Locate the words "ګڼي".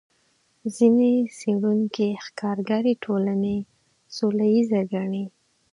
4.93-5.25